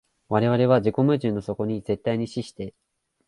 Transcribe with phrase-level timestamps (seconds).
[0.29, 2.73] 我々は自己矛盾の底に絶対に死して、